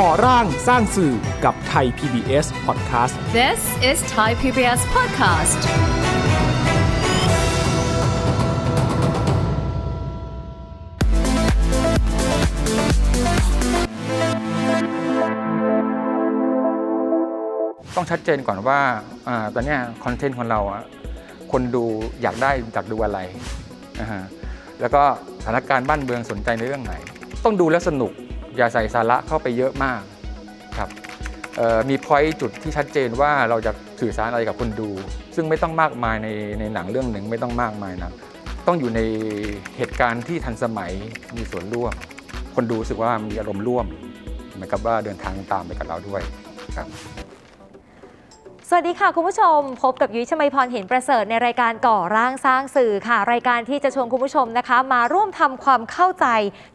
[0.00, 1.12] ก่อร่างสร้างสื่อ
[1.44, 3.60] กับไทย PBS Podcast This
[3.90, 5.60] is Thai PBS Podcast
[17.96, 18.80] ต้องชัดเจนก่อนว่า
[19.28, 20.82] อาตอนเนี้คอนเทนต์ของเราอะ
[21.52, 21.84] คนดู
[22.22, 23.18] อยากได้อยากดูอะไร
[24.00, 24.22] นะฮะ
[24.80, 25.02] แล้วก็
[25.42, 26.94] สถานการณ์บ้านเมืองสนใจในเรื่องไหน
[27.44, 28.12] ต้องดูแล้วสนุก
[28.56, 30.00] อย่าใส่สาระเข้าไปเยอะมาก
[30.78, 30.90] ครับ
[31.88, 34.90] มีพอยต์จุดที่ชัดเจนว่าเราจะสื่อสารอะไรกับคนดู
[35.34, 36.28] ซึ่งไม่ต้องมากมายใน
[36.60, 38.12] ในหนังเรื่องหนึ่งไม่ต้องมากมายนะ
[38.66, 39.00] ต้องอยู่ใน
[39.76, 40.92] เหตุการณ์ที่ทันสมัย
[41.36, 41.94] มีส่วนร่วม
[42.54, 43.86] คนดูรู้สึกว่ามีอารมณ์ร่วม
[44.52, 46.22] เหมือนกับว่าเดินทางตามไปกับเราด้วย
[46.76, 46.86] ครับ
[48.76, 56.26] วัสดีค่ะ คุณผู้ชม พบกับยุ้ยชมัยพรเห็นประเสริฐในรายการก่อร่างสร้างสื่อค่ะ รายการที่จะชวนคุณผู้ชมนะคะ มาร่วมทำความเข้าใจ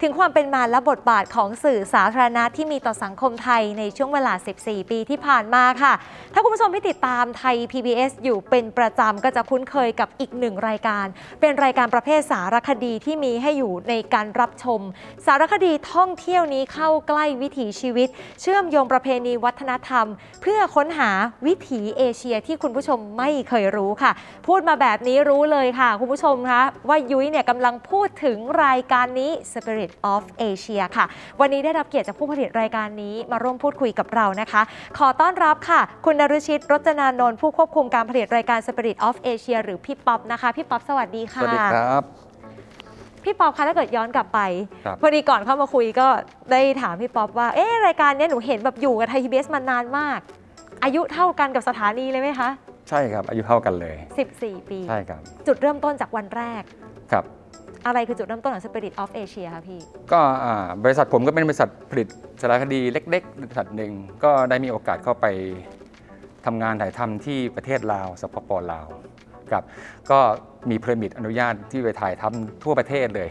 [0.02, 4.34] ถึงความเป็นมาและบทบาทของสื่อสาธารณะที่มีต่อสังคมไทยในช่วงเวลา
[4.64, 5.94] 14 ปีที่ผ่านมาค่ะ
[6.34, 11.06] ถ้าคุณผู้ชมที่ติดตามไทย PBS อยู่เป็นประจำก็จะคุ้นเคยกับอีกหนึ่งรายการ
[11.42, 14.81] เป็นรายการประเภทสารคดีที่มีให้อยู่ในการรับชม
[15.25, 18.09] สารคดีท่องเที่ยวนี้เข้าใกล้วิถีชีวิต
[18.42, 20.06] เชื่อมโยงประเพณีวัฒนธรรม
[20.42, 21.12] เพื่อค้นหา
[21.48, 24.12] วิถีเอเชียที่คุณผู้ชมไม่เคยรู้ค่ะ
[24.48, 31.06] พูดมาแบบนี้รู้เลยค่ะ คุณผู้ชมคะว่ายุ้ยเนี่ยกำลังพูดถึงรายการนี้ Spirit of Asia ค่ะ
[31.40, 34.62] วันนี้ได้รับเกียรติจากผู้ผลิตรายการนี้มาร่วมพูดคุยกับเรานะคะ
[34.98, 42.04] ขอต้อนรับค่ะ คุณนฤชิตรจนานนท์ผู้ควบคุมการผลิตรายการ Spirit of Asia หรือพี่ป๊อปนะคะพี่ป๊อปสวัสดีสค่ะวัสดีครับ
[43.24, 44.40] พี่ป๊อปคะถ้าเกิดย้อนกลับไป
[44.86, 46.08] ครับพอดีก่อนเข้ามาคุยก็
[46.52, 50.20] ได้ถามพี่ป๊อปว่าเอ๊ะรายการเนี้ยหนูเห็นแบบอยู่กับไทยพีบีมานานมาก
[50.83, 52.50] อายุเท่ากันกับสถานีเลยไหมคะ
[52.89, 53.95] ใช่ครับ อายุเท่ากันเลย
[54.33, 56.64] 14 ปี ใช่ครับ จุดเริ่มต้นจากวันแรก
[57.11, 57.23] ครับ
[57.86, 59.80] อะไรคือจุดเริ่มต้นของ Spirit of Asia คะพี่
[60.11, 62.08] ก็อ่าบริษัทผมก็เป็นบริษัทผลิต
[62.42, 63.92] สารคดีเล็กๆบริษัทหนึ่ง
[64.23, 65.25] ก็ได้มีโอกาสเข้าไป
[66.45, 68.88] ทำงานถ่ายทำที่ประเทศลาวสปปลาว
[69.50, 69.64] ครับ
[70.12, 70.19] ก็
[70.69, 73.29] มี permit อนุญาตที่ไปถ่ายทำทั่วประเทศเลย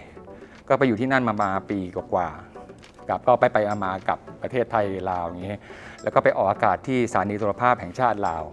[0.69, 2.29] ก็ไปอยู่ที่นั่นมามาปีกว่า
[3.07, 5.55] ๆครับก็ไปไปมาๆกับประเทศไทยลาวอย่างนี้
[6.03, 8.45] แล้วก็ไปออกอากาศที่สถานีโทรภาพแห่งชาติลาว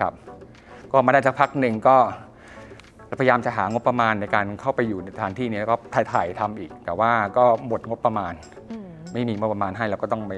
[0.00, 0.12] ครับ
[0.92, 1.96] ก็มาได้สักพักหนึ่งก็
[3.20, 8.32] พยายามจะหางบประมาณในการเข้าไปอยู่ในสถานที่นี้แล้วก็ถ่ายถ่ายทำอีก แต่ว่าก็หมดงบประมาณ
[8.70, 10.32] อืมไม่มีงบประมาณให้เราก็ต้องไป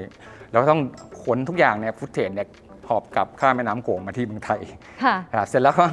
[0.51, 0.81] เราก็ต้อง
[1.23, 2.47] ขนทุกอย่างเนี่ยฟุตเทจเนี่ย
[2.87, 4.61] หอบกลับข้ามแม่น้ำโขงมาที่เมืองไทย
[5.03, 5.85] ค่ะครับเสร็จแล้วก็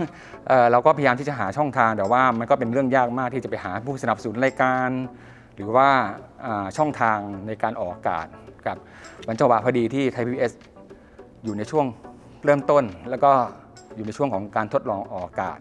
[0.48, 4.88] เอ่อเราก็พยายามที่จะหาช่องทางแต่ว่ามันก็เป็นเรื่องยากมากที่จะไปหาผู้สนับสนุนรายการ
[5.54, 5.88] หรือว่า
[6.44, 8.26] อ่าช่องทางในการออกอากาศ
[8.66, 8.76] กับ
[9.28, 10.52] วันจังหวะพอดีที่ไทยพีเอส
[11.44, 11.86] อยู่ในช่วง
[12.44, 13.32] เริ่มต้น แล้วก็
[13.96, 15.58] อยู่ในช่วงของการทดลองออกอากาศ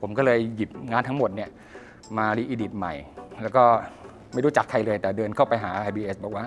[0.00, 1.50] ผมก็เลยหยิบงานทั้งหมดเนี่ย
[2.18, 2.94] มารีอิดิทใหม่
[3.42, 3.64] แล้วก็
[4.32, 6.44] ไม่รู้จักใครเลยแต่เดินเข้าไปหา IBS บอกว่า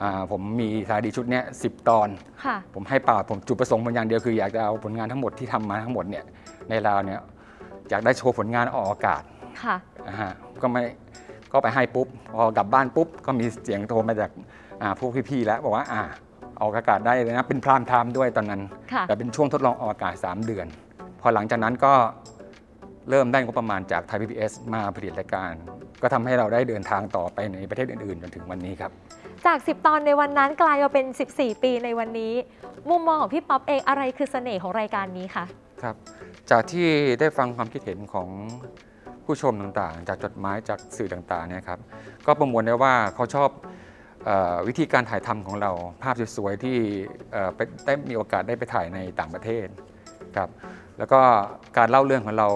[0.00, 2.08] อ่าผมมีสารคดีชุดเนี้ยสิตอน
[2.44, 6.24] ค่ะผมให้เปล่าผมจุดประสงค์มันอย่างเดียวคืออยากจะเอาผลงานทั้งหมดที่ทำมาทั้งหมดเนี่ย
[6.68, 7.20] ในลาวเนี่ย
[7.90, 9.22] อยากได้โชว์ผลงานออกอากาศ
[9.62, 9.76] ค่ะ
[10.08, 10.32] นะฮะ
[10.62, 10.82] ก็ไม่
[11.52, 14.30] ก็ไปให้ปุ๊บพอกลับบ้านปุ๊บก็มีเสียงโทรมาจาก
[14.82, 16.02] อ่าพวกพี่ๆแล้วบอกว่าอ่า
[16.60, 18.62] ออกอากาศได้เลยนะ เป็น prime time ด้วยตอนนั้น
[18.92, 20.66] ค่ะแต่เป็นช่วงทดลองออกอากาศ 3 เดือน
[21.20, 21.92] พอหลังจากนั้นก็
[23.10, 24.34] เริ่มได้งบประมาณจากไทยพีบีเอส
[24.74, 25.52] มาผลิตรายการ
[26.02, 28.90] ก็ทำให้เราได้เดินทางต่อไปในประเทศอื่นๆ จนถึงวันนี้ครับ
[29.46, 32.34] จาก 10 ตอนในวันนั้นกลายมาเป็น 14 ปีในวันนี้
[32.88, 35.44] มุมมองของพี่ป๊อปเองอะไรคือเสน่ห์ของรายการนี้คะ
[35.82, 35.96] ครับ
[36.50, 36.88] จากที่
[37.20, 38.28] ได้ฟังความคิดเห็นของ
[39.26, 41.80] ผู้ชมต่างๆ จากจดหมายจากสื่อต่างๆเนี่ยครับ
[42.26, 43.50] ก็ประมวลได้ว่าเขาชอบ
[44.28, 45.70] ออวิธีการถ่ายทำของเรา
[46.02, 46.76] ภาพสวยๆที่
[47.86, 49.66] ได้มีโอกาสได้ไปถ่ายในต่างประเทศ
[50.36, 50.48] ครับ
[50.98, 51.20] แล้วก็
[51.78, 52.48] การเล่าเรื่องของเรา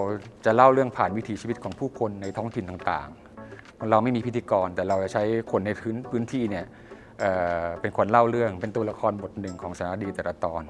[0.45, 6.65] จะเล่าเรื่องผ่านวิถีชีวิตของผู้คนในท้องถิ่นต่างๆ ของเราไม่มีพิธีกร แต่เราจะใช้คนในพื้นพื้นที่เนี่ย
[7.19, 10.63] เเป็นคนเล่าเรื่องเป็นตัวละครบทหนึ่งของสารดีแต่ละตอน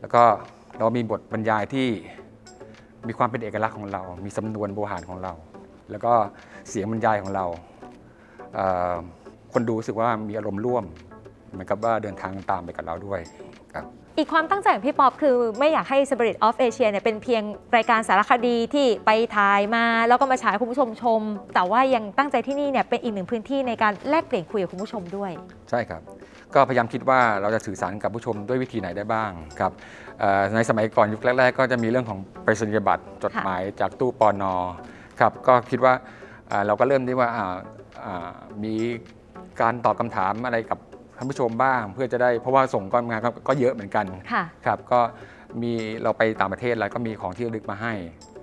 [0.00, 0.22] แล้วก็
[0.78, 1.88] เรามีบทบรรยายที่
[3.08, 5.32] มีความเป็นเอกลักษณ์ของเรา มีสำนวนโบราณของเรา
[5.90, 6.12] แล้วก็
[6.68, 7.46] เสียงบรรยายของเรา
[8.54, 10.84] เคนดูรู้สึกว่ามีอารมณ์ร่วม
[11.50, 13.20] เหมือนกับว่าเดินทางตามไปกับเราด้วย
[14.18, 17.42] อีกความตั้งใจของพี่ป๊อปคือไม่อยากให้ Spirit of Asia เนี่ยเป็นเพียง
[17.76, 21.20] รายการสารคดีที่ไปถ่ายมา แล้วก็มาฉายคุณผู้ชมชม
[21.54, 25.30] แต่ว่ายังตั้งใจที่นี่เนี่ยเป็นอีกหนึ่งพื้นที่ในการแลกเปลี่ยนคุยกับคุณผู้ชมด้วย
[25.70, 26.00] ใช่ครับ
[26.54, 29.30] ก็พยายามคิดว่าเราจะสื่อสารกับผู้ชมด้วยวิธีไหนได้บ้าง
[29.60, 29.72] ครับ
[30.54, 34.54] ในสมัยก่อนยุคแรก ๆ ก็จะมีเรื่องของไปรษณียบัตรจดหมายจากตู้ปอนอ
[35.20, 35.94] ครับก็คิดว่า
[36.66, 37.56] เราก็เริ่มที่ว่าอ่า
[38.06, 38.30] อ่า
[38.64, 38.74] มี
[39.60, 40.78] การตอบคำถามอะไรกับ
[41.16, 45.00] ท่านผู้ชมบ้าง เพื่อจะได้เพราะว่าส่งก้อนงานก็ก็เยอะเหมือนกันค่ะ ครับก็
[45.62, 45.72] มี
[46.02, 47.92] เราไปต่างประเทศแล้วก็มีของที่ระลึกมาให้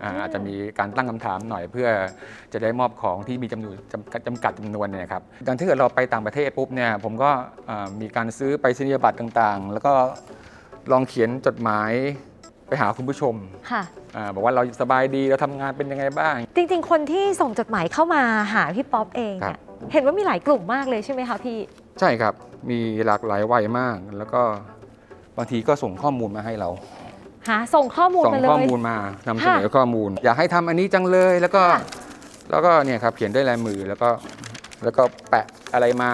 [0.03, 1.87] อ่าอาจจะมีการตั้งคำถามหน่อยเพื่อ
[2.53, 7.31] จะได้มอบของที่มีจำนวนจำกัดจำกัดจำนวนเนี่ยครับดังที่เกิดเราไปต่างประเทศปุ๊บเนี่ยผมก็
[7.69, 9.93] อ่ามีการซื้อไปรษณียบัตรต่างๆ แล้วก็
[10.91, 11.91] ลองเขียนจดหมาย
[12.67, 13.35] ไปหาคุณผู้ชม
[13.71, 13.83] ค่ะ
[14.15, 18.23] อาบอกว่าเราสบายดีเราทำงานเป็นยังไงบ้าง จริง ๆ คนที่ส่งจดหมายเข้ามา
[18.53, 21.57] หาพี่ป๊อปเองครัเนี่ยบเห็นว่ามีหลายกลุ่มมากเลยใช่ไหมคะพี่
[21.99, 22.33] ใช่ครับ
[22.69, 24.41] มีหลากหลายวัยมาก แล้วก็
[25.37, 26.69] บางทีก็ส่งข้อมูลมาให้เรา
[27.49, 31.81] หาส่งข้อมูลส่งมาเลข้อย มูลมานำเสนอค่ะข้อมูล อยากให้ทำอันนี้จังเลยแล้วก็ ค่ะ
[32.51, 34.09] แล้วก็เนี่ยครับเขียนด้วยลายมือแล้วก็
[34.83, 36.11] แล้วก็แปะอะไรมา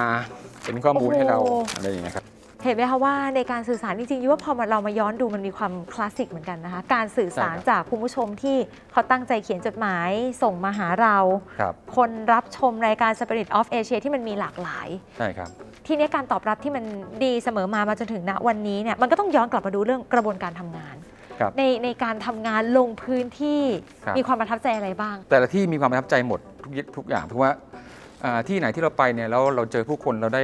[0.63, 1.40] เป็นข้อมูลให้เรา
[1.75, 2.25] อะไรอย่างเงี้ยครับ
[2.63, 8.57] เห็นไหมคะว่าในการสื่อสารจริงๆยุว่าพอมาเรามาย้อนดูมันมีความคลาสสิกเหมือนกันนะคะ การสื่อสารใช่ครับจากคุณผู้ชมที่
[8.91, 10.09] เขาตั้งใจเขียนจดหมาย
[10.44, 11.17] ส่งมาหาเรา
[11.59, 15.50] ครับคนรับชมรายการ Spirit of Asia ที่มันมีหลากหลาย ใช่ครับ
[15.88, 16.83] ทีนี้การตอบรับที่มัน
[17.23, 20.95] ดีเสมอมามาจนถึงณวันนี้เนี่ยมันก็ต้องย้อนกลับมาดูเรื่องกระบวนการทำงาน
[21.39, 23.62] ครับในในการทำงานลงพื้นที่
[24.05, 27.69] ครับมีความประทับใจอะไรบ้าง แต่ละที่มีความประทับใจหมดทุกยิทุกอย่างเพราะว่าอ่า
[28.48, 30.44] ที่ไหนที่เราไปเนี่ยแล้วเราเจอผู้คนเราได้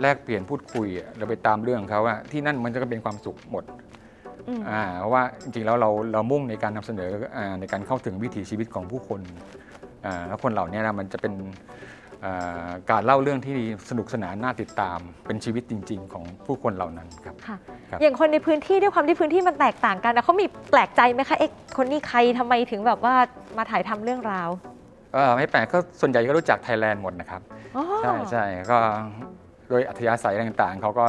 [0.00, 3.64] แลกเปลี่ยนพูดคุยอะเราไปตามเรื่องของเขาอะที่นั่นมันจะเป็นความสุขหมด
[4.48, 9.20] อืมอ่าเพราะว่าจริงๆแล้วเราเรามุ่งในการนำเสนออาในการเข้าถึงวิถีชีวิตของผู้คน
[10.06, 11.34] อ่าแล้วคนเหล่านี้นะมันจะเป็น
[12.24, 13.56] อ่าการเล่าเรื่องที่
[13.90, 17.56] สนุกสนานน่าติดตาม เป็นชีวิตจริง ๆ ของผู้คนเหล่านั้นครับค่ะ
[17.90, 23.14] ครับอย่างคนในพื้นที่ด้วยความที่พื้นที่มันแตกต่างกันนะเขามีแปลกใจไหมคะเอ๊ะคนนี้ใครทำไมถึงแบบว่า
[23.56, 24.50] มาถ่ายทำเรื่องราว
[25.14, 27.40] เอ่อไม่แปลกก็ส่วนใหญ่ก็รู้จักไทยแลนด์หมดนะครับ
[27.76, 28.78] อ๋อใช่ใช่ก็
[29.68, 31.04] โดยอัธยาศัยต่างๆ เขาก็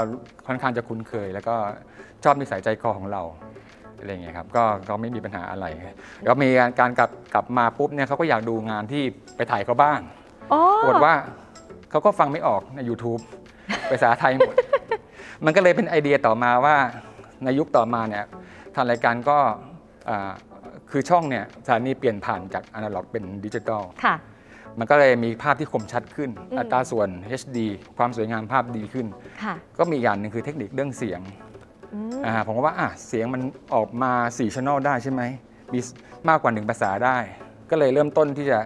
[0.47, 1.55] ค่อนข้างจะคุ้นเคย แล้วก็
[2.23, 3.21] ชอบนิสัยใจคอของเรา
[3.99, 5.65] อะไรอย่างเงี้ยครับก็ก็ไม่มีปัญหาอะไร
[6.23, 9.03] แล้วมีการการกลับกลับมาปุ๊บเนี่ยเขาก็อยากดูงานที่
[9.35, 9.99] ไปถ่ายเขาบ้าง
[10.51, 11.13] อ๋อปรากฏว่า
[11.91, 13.21] เขาก็ฟังไม่ออกใน YouTube
[13.89, 14.55] ภาษาไทยหมด
[15.45, 16.75] มันก็เลยเป็นไอเดียต่อมาว่า
[17.43, 18.25] ในยุคต่อมาเนี่ย
[18.75, 19.37] ทางรายการก็
[20.09, 20.31] อ่า
[20.91, 24.15] คือช่องเนี่ยสถานีเปลี่ยนผ่านจากอนาล็อกเป็นดิจิตอลค่ะ
[24.79, 27.09] มันก็เลยมีภาพที่คมชัดขึ้นอืมอัตราส่วน
[27.41, 27.57] HD
[27.97, 29.07] ความสวยงามภาพดีขึ้น
[29.43, 31.21] ค่ะก็มีอย่างหนึ่งคือเทคนิคเรื่องเสียง
[31.93, 33.41] อืมอ่าผมก็ว่าอะเสียงมัน
[33.75, 35.21] ออกมา4ช่องได้ใช่ไหม
[35.73, 35.79] มี
[36.29, 37.17] มากกว่า 1 ภาษาได้
[37.69, 38.59] ก็เลยเริ่มต้นที่จะ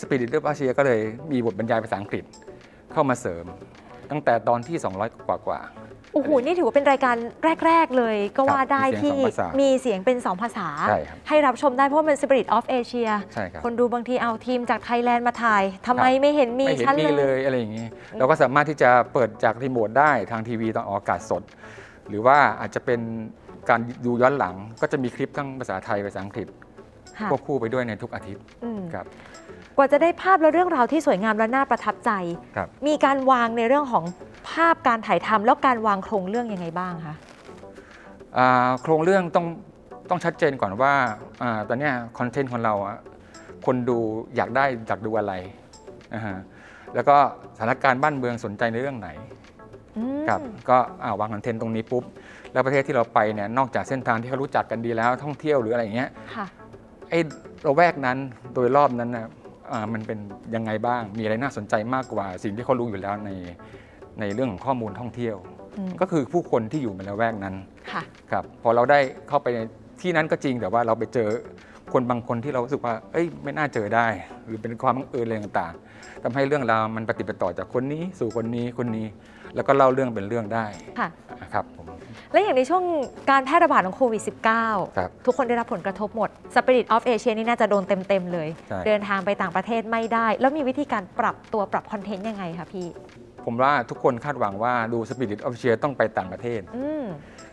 [0.00, 1.00] Spirit of Asia ก็เลย
[1.30, 2.24] มีบทบรรยายภาษาอังกฤษ
[2.92, 3.44] เข้ามาเสริม
[4.10, 5.60] ตั้งแต่ตอนที่ 200 กว่ากว่า
[6.14, 7.16] โอ้โห นี่ถือว่าเป็นรายการ
[7.66, 17.86] แรก ๆ เลยก็ว่าได้มีเสียงที่สองภาษามีมีเสียงเป็น 2 ภาษาใช่ครับให้รับชมได้เพราะว่ามัน Spirit of Asia ใช่ครับคนดูบางทีเอาทีมจากไทยแลนด์มาถ่ายทำไมครับไม่เห็นมีไม่เห็นชั้นมีเลเลยยอะไรอย่างนี้
[18.18, 21.42] เราก็สามารถที่จะเปิดจากรีโมทได้ทางทีวีตอนออกอากาศสด
[22.08, 23.00] หรือว่าอาจจะเป็น
[23.70, 26.48] การดูย้อนหลังก็จะมีคลิปทั้งภาษาไทยภาษาอังกฤษ
[27.18, 29.06] ค่ะควบคู่ไปด้วยในทุกอาทิตย์อืมครับ
[29.76, 32.10] กว่าจะได้ภาพและเรื่องราวที่สวยงามและน่าประทับใจ
[32.56, 34.04] ครับมีการวางในเรื่องของ
[34.48, 37.14] ภาพการถ่ายทำแล้วการวางโครงเรื่องยังไงบ้างคะ
[38.36, 39.46] อ่าโครงเรื่องต้อง
[40.10, 40.92] ต้องชัดเจนก่อนว่า
[41.42, 42.96] อาตอนเนี้ยคอนเทนต์ของเราอะ
[43.66, 43.98] คนดู
[44.36, 45.32] อยากได้อยากดูอะไร
[46.14, 46.36] นะฮะ
[46.94, 47.16] แล้วก็
[47.56, 49.08] สถานการณ์บ้านเมืองสนใจในเรื่องไหน
[49.96, 52.04] อืมครับก็อ่าวางคอนเทนต์ตรงนี้ปุ๊บ
[52.52, 56.46] แล้วประเทศที่เราไปเนี่ยนอกจากเส้นทางที่เขารู้จักกันดีแล้ว ท่องเที่ยวหรืออะไรอย่างเงี้ยค่ะ
[57.10, 57.20] ไอ้
[57.66, 58.18] ระแวกนั้น
[58.54, 59.26] โดยรอบนั้นนะ
[59.72, 60.18] อ่ามันเป็น
[60.54, 63.30] ยังไงบ้างมีอะไรน่าสนใจมากกว่าสิ่งที่เขารู้อยู่แล้วใน
[64.20, 65.36] ในเรื่องของข้อมูลท่องเที่ยว
[65.78, 67.54] อืมก็คือผู้คนที่อยู่ในละแวกนั้น
[67.92, 69.60] ค่ะครับพอเราได้เข้าไปใน
[70.00, 71.28] ที่นั้นก็จริงแต่ว่าเราไปเจอ
[71.92, 74.06] คนบางคนที่เรารู้สึกว่า เอ้ย ไม่น่าเจอได้
[74.46, 79.06] หรือเป็นความบังเอิญอะไรต่างๆทำให้เรื่องราวมันปฏิปต่อจากคนนี้สู่คนนี้คนนี้
[79.54, 80.66] แล้วก็เล่าเรื่องเป็นเรื่องได้
[80.98, 81.08] ค่ะ
[81.54, 81.86] ครับผม
[82.32, 82.82] และอย่างในช่วง
[83.30, 92.86] การแพร่ระบาดของโควิดครับ -19 ทุกคนได้รับผลกระทบหมด Spirit of Asia นี่น่าจะโดนเต็ม ๆ เลยใช่เดินทางไปต่างประเทศไม่ได้ แล้วมีวิธีการปรับตัวปรับคอนเทนต์ยังไงคะพี่
[93.44, 97.04] ผมว่าทุกคนคาดหวังว่าดู Spirit of Cheer ต้องไปต่างประเทศอืม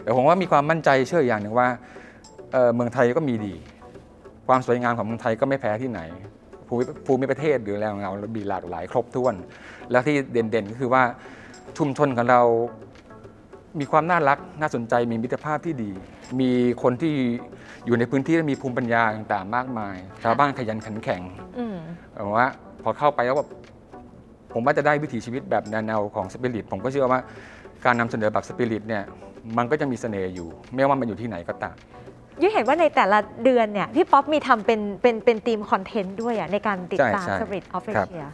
[0.04, 1.68] แต่ผมว่ามีความมั่นใจเชื่ออย่างหนึ่งว่า
[2.52, 3.56] เอ่อเมืองไทยก็มีดี
[4.48, 6.02] ความสวยงามของเมืองไทยก็ไม่แพ้ที่ไหน
[6.68, 9.36] ภูมิภูมิประเทศหรืออะไรของเราเรามีหลากหลายครบถ้วน
[9.92, 11.04] แล้วที่เด่นๆก็คือว่า
[11.78, 12.42] ชุมชนของเรา
[13.80, 15.92] มีความน่ารักน่าสนใจมีมิตรภาพที่ดี
[16.40, 16.52] มี
[16.84, 17.14] คนที่
[17.86, 21.22] อยู่ในพื้นที่และมีภูมิปัญญาต่างๆ มากมายชาวบ้านขยันขันแข็ง
[21.58, 21.78] อืม
[22.26, 22.48] ผมว่า
[22.84, 23.50] พอเข้าไปแล้วแบบ
[24.54, 27.20] ผมว่าจะได้วิถีชีวิตแบบแนวๆของสปิริตผมก็เชื่อว่า
[27.86, 29.04] การนำเสนอแบบสปิริตเนี่ย
[29.58, 31.76] มันก็จะมีเสน่ห์อยู่ ไม่ว่ามันอยู่ที่ไหนก็ตาม
[32.42, 38.28] ยุ้ยเห็นว่าในแต่ละเดือนเนี่ยพี่ป๊อปมีทำเป็นเป็นเป็นทีมคอนเทนต์ด้วยอะในการติดตามใช่ใช่ Spirit of ครับ Asia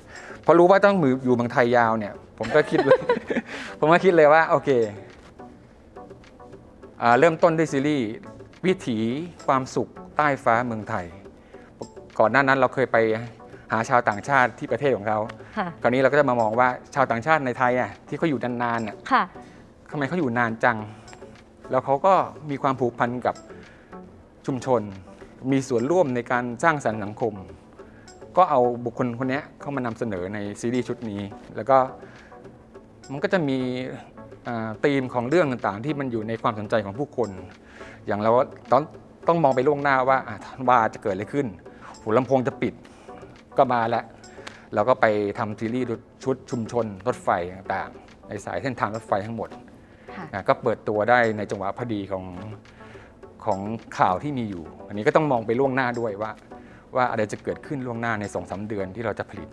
[0.45, 3.00] พอรู้ว่าต้องมืออยู่เมืองไทยยาวเนี่ย ผมก็คิดเลย
[3.79, 4.69] ผมก็คิดเลยว่าโอเค
[7.01, 8.07] อ่าเริ่มต้นด้วยซีรีส์
[8.65, 8.97] วิถี
[9.45, 11.05] ความสุขใต้ฟ้าเมืองไทย
[12.19, 12.97] ก่อนหน้านั้นเราเคยไป
[13.71, 15.19] หาชาวต่างชาติที่ประเทศของเขา
[15.57, 19.24] ค่ะคราวนี้เราก็จะมามองว่าชาวต่างชาติในไทยอะที่เขาอยู่นานๆน่ะค่ะ
[19.91, 20.77] ทำไมเขาอยู่นานจัง
[21.71, 22.13] แล้วเขาก็
[22.50, 23.36] มีความผูกพันกับ
[24.45, 24.81] ชุมชน
[25.51, 27.33] มีส่วนร่วมในการสร้างสรรค์สังคม
[28.38, 31.21] ก็เอาบุคคลคนนี้เข้ามานำเสนอในซีรีส์ชุดนี้
[31.55, 31.77] แล้วก็
[33.12, 33.57] มันก็จะมี
[34.86, 37.29] ธีมของเรื่องต่างๆ ที่มันอยู่ในความสนใจของผู้คน
[38.07, 38.31] อย่างเรา
[38.71, 38.83] ต้อง
[39.27, 40.17] ต้องมองไปล่วงหน้าว่า
[40.69, 41.47] ว่าจะเกิดอะไรขึ้น
[42.01, 42.74] หูลำโพงจะปิด
[43.57, 44.03] ก็มาแล้ว
[44.73, 45.05] เราก็ไป
[45.39, 45.87] ทำซีรีส์
[46.23, 49.49] ชุดชุมชนรถไฟต่างๆ ในสายเส้นทางรถไฟทั้งหมด
[50.47, 52.25] ก็เปิดตัวได้ในจังหวะพอดีของ
[53.45, 53.59] ของ
[53.99, 56.31] ข่าวที่มีอยู่ อันนี้ก็ต้องมองไปล่วงหน้าด้วยว่า
[56.95, 59.49] ว่าอะไรจะเกิดขึ้นล่วงหน้าในสองสาเดือนที่เราจะผลิต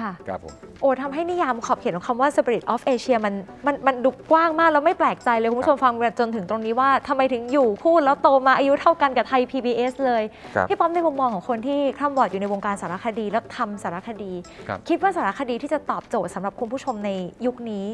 [0.00, 3.34] ค่ะครับผมโอ้ทำให้นิยามขอบเขตของคำว่า Spirit of Asia มัน
[3.66, 10.22] มันมันดูกว้างมาก แล้วไม่แปลกใจเลย คุณผู้ชมฟังจนถึงตรงนี้ว่าทำไมถึงอยู่คู่แล้วโตมาอายุเท่ากันกับไทย PBS เลย
[10.54, 14.32] ครับพี่ป้อมในมุมมองของคนที่คร่ำวอดอยู่ในวงการสารคดีแล้วทำสารคดี
[14.68, 17.10] ครับคิดว่าสารคดีที่จะตอบโจทย์สำหรับคุณผู้ชมใน
[17.46, 17.84] ยุคนี้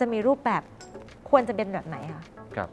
[0.00, 0.62] จะมีรูปแบบ
[1.30, 2.22] ควรจะเป็นแบบไหนคะ
[2.56, 2.68] ครับ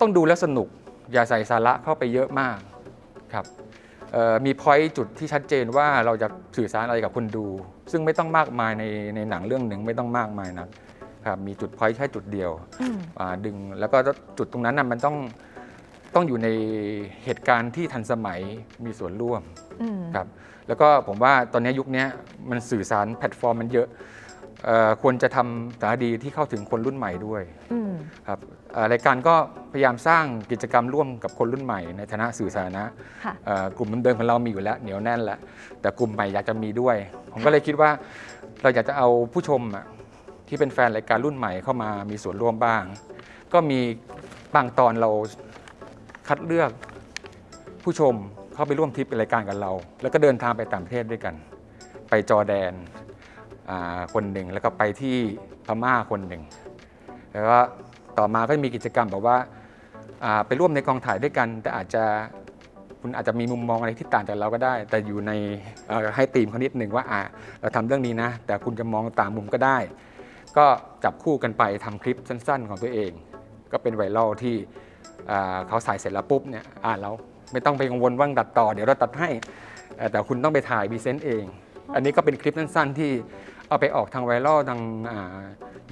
[0.00, 0.68] ต้องดูแล้วสนุก
[1.12, 2.58] อย่าใส่สาระเข้าไปเยอะมาก
[3.32, 3.61] ครับเอ่อ
[4.46, 7.46] มีพอยต์จุดที่ชัดเจนว่าเราจะสื่อสารอะไรกับคนดู
[7.92, 8.84] ซึ่งไม่ต้องมากมายใน
[9.16, 10.68] ในหนังเรื่องหนึ่งไม่ต้องมากมายนะ
[11.26, 12.50] ครับมีจุดพอยต์แค่จุดเดียว
[12.80, 13.98] อืมอ่าดึงแล้วก็
[14.38, 15.16] จุดตรงนั้นนะมันต้อง
[16.14, 16.48] ต้องอยู่ใน
[17.24, 18.40] เหตุการณ์ที่ทันสมัย
[18.84, 19.42] มีส่วนร่วม
[19.82, 20.26] อืมครับ
[20.68, 22.04] แล้วก็ผมว่าตอนนี้ยุคนี้
[22.50, 23.88] มันสื่อสารแพลตฟอร์มมันเยอะ
[24.64, 27.42] เอ่อควรจะทำสารคดีที่เข้าถึงคนรุ่นใหม่ด้วย
[27.72, 27.92] อืม
[28.28, 28.61] ครับเอ่อ
[28.92, 29.34] รายการก็
[29.72, 32.84] พยายามสร้างกิจกรรมร่วมกับคนรุ่นใหม่ในฐานะสื่อสาธารณะ
[33.24, 35.38] ค่ะเอ่อกลุ่มเดิมๆของเรามีอยู่แล้วเหนียวแน่นแล้ว
[35.80, 36.96] แต่กลุ่มใหม่อยากจะมีด้วย
[37.32, 37.90] ผมก็เลยคิดว่า
[38.62, 39.84] เราอยากจะเอาผู้ชมอะ
[40.48, 42.82] ที่เป็นแฟนรายการรุ่นใหม่เข้ามามีส่วนร่วมบ้าง
[43.52, 43.80] ก็มี
[44.54, 45.10] บางตอนเรา
[46.28, 46.70] คัดเลือก
[47.84, 48.14] ผู้ชม
[48.54, 51.34] เข้าไปร่วมทริปรายการกับเรา แล้วก็เดินทางไปต่างประเทศด้วยกัน
[52.08, 52.72] ไปจอร์แดน
[53.70, 55.16] อ่าคนหนึ่งแล้วก็ไปที่
[55.66, 56.42] พม่าคนหนึ่ง
[57.32, 57.58] แล้วก็
[58.18, 62.04] ต่อมาก็มีกิจกรรมแบบว่าาไปร่วมในกองถ่ายด้วยกัน แต่อาจจะ
[63.00, 65.32] คุณอาจจะมีมุมมองอะไรที่ต่างจากเราก็ได้ แต่อยู่ใน
[66.14, 67.20] ให้ตีมเขานิดหนึ่งว่าอ่า
[67.60, 69.78] เราทำเรื่องนี้นะ แต่คุณจะมองต่างมุมก็ได้
[70.56, 70.66] ก็
[71.04, 73.12] จับคู่กันไปทำคลิปสั้น ๆ ของตัวเอง
[73.72, 74.56] ก็เป็นไวรัลที่
[75.68, 77.14] เขาใส่เสร็จแล้วปุ๊บเนี่ยอ่านแล้ว
[77.52, 79.30] ไม่ต้องไปกังวลว่าตัดต่อ เดี๋ยวเราตัดให้
[80.10, 81.44] แต่คุณต้องไปถ่ายพรีเซนต์เอง
[81.94, 83.10] อันนี้ก็เป็นคลิปสั้น ๆ ที่
[83.68, 85.40] เอาไปออกทางไวรัลทางอ่า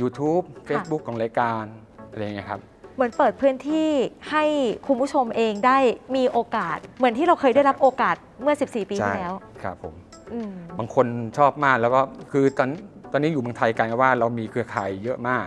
[0.00, 1.65] YouTube Facebook ของรายการ
[2.11, 2.61] อะไรอย่างเงี้ยครับ
[2.95, 3.90] เหมือนเปิดพื้นที่
[4.31, 4.45] ให้
[4.87, 5.79] คุณผู้ชมเองได้
[6.17, 9.95] มีโอกาส เหมือนที่เราเคยได้รับโอกาสเมื่อ 14 ปีที่แล้วครับผม
[10.33, 11.07] อืมบางคน
[11.38, 12.00] ชอบมากแล้วก็
[12.33, 12.71] คือตอน
[13.12, 15.47] ตอนนี้อยู่เมืองไทยกลายเป็นว่าเรามีเครือข่ายเยอะมาก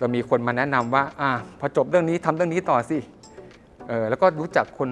[0.00, 2.98] เรามีคนมาแนะนำว่าอะพอจบเรื่องนี้ทำเรื่องนี้ต่อสิ
[3.88, 4.90] เออแล้วก็รู้จักคน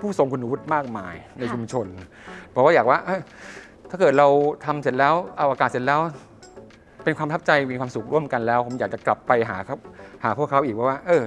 [0.00, 1.86] ผู้ทรงคุณวุฒิมากมายในค่ะชุมชน
[2.54, 3.20] บอกว่าอยากว่าเอ้ย
[3.90, 4.28] ถ้าเกิดเรา
[4.64, 6.00] ทำเสร็จแล้วเอาอากาศเสร็จแล้ว
[7.06, 9.78] เป็นความประทับใจมีความสุขร่วมกันแล้ว ผมอยากจะกลับไปหาครับ
[10.24, 11.22] หาพวกเขาอีกว่า เออ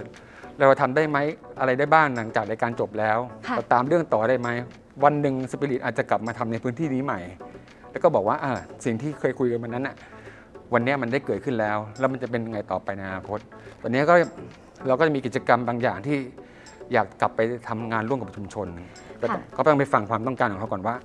[0.58, 1.18] เราทำได้ไหม
[1.60, 3.18] อะไรได้บ้างหลังจากรายการจบแล้ว
[3.48, 4.50] ค่ะเราตามเรื่องต่อได้ไหม
[5.04, 7.20] วันหนึ่งสปิริตอาจจะกลับมาทำในพื้นที่นี้ใหม่
[7.92, 8.52] แล้วก็บอกว่าอ่า
[8.86, 9.96] สิ่งที่เคยคุยกันวันนั้นน่ะ
[10.74, 13.40] วันเนี้ยมันได้เกิดขึ้นแล้ว แล้วมันจะเป็นยังไงต่อไปในอนาคต
[13.82, 14.14] ตอนนี้ก็
[14.88, 16.18] เราก็จะมีกิจกรรมบางอย่างที่
[16.94, 18.68] อยากกลับไปทำงานร่วมกับชุมชน
[19.22, 20.96] ก็ต้องก็ต้องไปฟังความต้องการของเขาก่อนว่า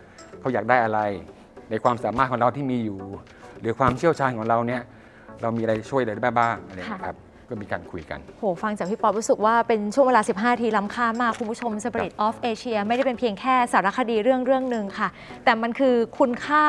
[0.40, 1.00] เขาอยากได้อะไร
[1.70, 2.98] ในความสามารถของเราที่มีอยู่
[3.60, 4.82] หรือความเชี่ยวชาญของเราเนี่ย
[5.42, 7.18] เรามีอะไรช่วยอะไรได้บ้างอะไรอย่างเงี้ยครับ
[7.50, 15.08] ก็มีการคุยกัน โห ฟังจากพี่ป๊อปรู้สึกว่าเป็นช่วงเวลา 15 ทีล้ำค่ามาก คุณผู้ชม Spirit of Asia ไม่ได้เป็นเพียงแค่สารคดีเรื่องเรื่องหนึ่งค่ะ
[15.44, 16.64] แต่มันคือคุณค่า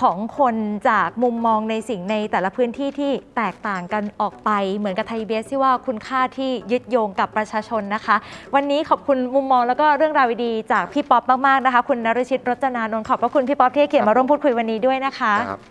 [0.00, 0.56] ของคน
[0.90, 8.16] จากมุมมองในสิ่งในแต่ละพื้นที่ที่แตกต่างกันออกไป เหมือนกับไทยเบสที่ว่าคุณค่าที่ยึดโยงกับประชาชนนะคะ
[8.54, 15.62] วันนี้ขอบคุณมุมมองแล้วก็เรื่องราวดีๆจากพี่ป๊อปมากๆนะคะ คุณนรชิตรจนานนท์ขอบพระคุณพี่ป๊อปที่ให้เกียรติมาร่วมพูดคุยวันนี้ด้วยนะคะครับ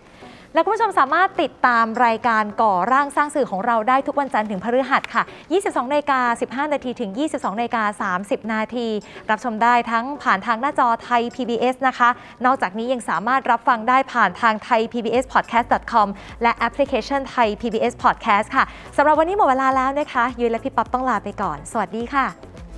[0.54, 5.22] และคุณผู้ชมสามารถติดตามรายการก่อร่างสร้างสื่อของเราได้ทุกวันจันทร์ถึงพฤหัสค่ะ
[5.58, 6.20] 22นาฬิกา
[6.66, 8.86] 15 นาทีถึง 22นาฬิกา30 นาที
[9.30, 12.08] รับชมได้ทั้งผ่านทางหน้าจอไทย PBS นะคะ
[12.44, 16.08] นอกจากนี้ยังสามารถรับฟังได้ผ่านทางไทย PBS Podcast com
[16.42, 18.64] และแอปพลิเคชันไทย PBS Podcast ค่ะ
[18.96, 22.26] สำหรับวันนี้หมดเวลาแล้วนะคะ ยุ้ยและพี่ป๊อปต้องลาไปก่อน สวัสดีค่ะ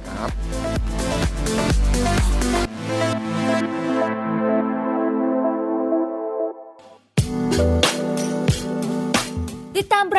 [0.08, 0.26] ครั
[3.80, 3.83] บ